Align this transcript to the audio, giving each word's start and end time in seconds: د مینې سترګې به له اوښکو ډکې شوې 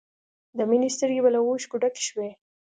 د 0.57 0.59
مینې 0.69 0.89
سترګې 0.95 1.21
به 1.23 1.29
له 1.35 1.39
اوښکو 1.43 1.81
ډکې 1.81 2.03
شوې 2.09 2.29